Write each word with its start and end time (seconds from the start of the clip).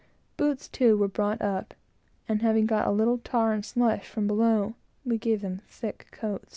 Boots, 0.35 0.67
too, 0.67 0.97
were 0.97 1.07
brought 1.07 1.43
up; 1.43 1.75
and 2.27 2.41
having 2.41 2.65
got 2.65 2.87
a 2.87 2.91
little 2.91 3.19
tar 3.19 3.53
and 3.53 3.63
slush 3.63 4.07
from 4.07 4.25
below, 4.25 4.73
we 5.05 5.19
gave 5.19 5.41
them 5.41 5.61
a 5.63 5.71
thick 5.71 6.07
coat. 6.09 6.43